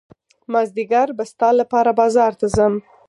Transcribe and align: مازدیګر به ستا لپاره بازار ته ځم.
مازدیګر 0.51 1.07
به 1.17 1.23
ستا 1.31 1.49
لپاره 1.59 1.91
بازار 1.99 2.31
ته 2.39 2.47
ځم. 2.55 2.73